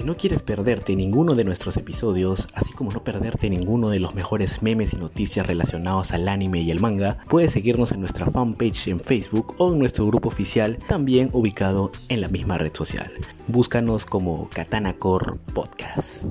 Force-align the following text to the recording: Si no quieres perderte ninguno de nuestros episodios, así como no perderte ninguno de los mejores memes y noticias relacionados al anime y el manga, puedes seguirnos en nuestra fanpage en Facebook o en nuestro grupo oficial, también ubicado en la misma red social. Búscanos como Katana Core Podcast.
Si 0.00 0.06
no 0.06 0.14
quieres 0.14 0.40
perderte 0.40 0.96
ninguno 0.96 1.34
de 1.34 1.44
nuestros 1.44 1.76
episodios, 1.76 2.48
así 2.54 2.72
como 2.72 2.90
no 2.90 3.04
perderte 3.04 3.50
ninguno 3.50 3.90
de 3.90 4.00
los 4.00 4.14
mejores 4.14 4.62
memes 4.62 4.94
y 4.94 4.96
noticias 4.96 5.46
relacionados 5.46 6.12
al 6.12 6.26
anime 6.26 6.62
y 6.62 6.70
el 6.70 6.80
manga, 6.80 7.18
puedes 7.28 7.52
seguirnos 7.52 7.92
en 7.92 8.00
nuestra 8.00 8.24
fanpage 8.30 8.88
en 8.88 9.00
Facebook 9.00 9.56
o 9.58 9.74
en 9.74 9.78
nuestro 9.78 10.06
grupo 10.06 10.30
oficial, 10.30 10.78
también 10.88 11.28
ubicado 11.34 11.92
en 12.08 12.22
la 12.22 12.28
misma 12.28 12.56
red 12.56 12.72
social. 12.72 13.12
Búscanos 13.46 14.06
como 14.06 14.48
Katana 14.48 14.94
Core 14.96 15.32
Podcast. 15.52 16.24